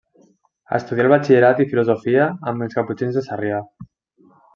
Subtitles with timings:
[0.77, 3.61] Estudià el batxillerat i filosofia amb els caputxins de Sarrià.